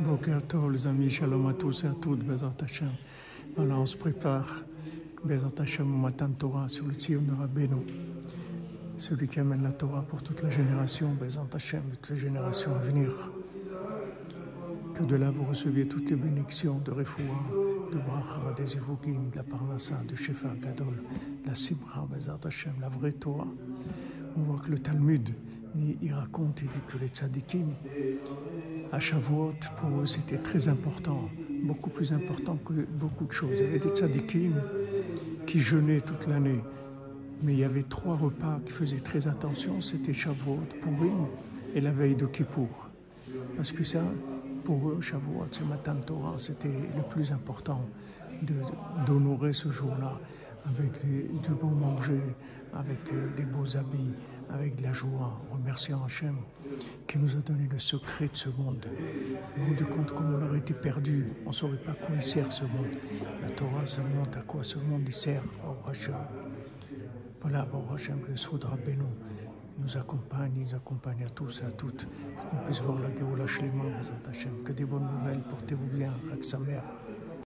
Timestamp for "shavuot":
29.00-29.54, 40.12-40.58, 45.00-45.46